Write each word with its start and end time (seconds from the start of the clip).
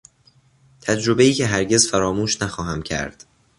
تجربهای 0.81 1.33
که 1.33 1.47
هرگز 1.47 1.87
فراموش 1.87 2.41
نخواهم 2.41 2.81
کرد 2.81 3.25